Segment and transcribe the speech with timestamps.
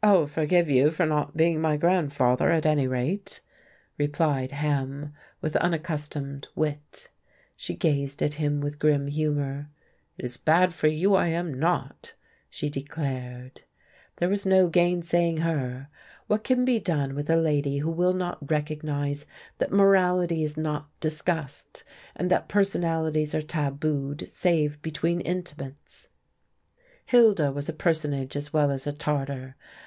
[0.00, 3.40] "I'll forgive you for not being my grandfather, at any rate,"
[3.98, 7.10] replied Ham, with unaccustomed wit.
[7.56, 9.68] She gazed at him with grim humour.
[10.16, 12.14] "It is bad for you I am not,"
[12.48, 13.60] she declared.
[14.16, 15.88] There was no gainsaying her.
[16.26, 19.26] What can be done with a lady who will not recognize
[19.58, 21.82] that morality is not discussed,
[22.14, 26.06] and that personalities are tabooed save between intimates.
[27.04, 29.56] Hilda was a personage as well as a Tartar.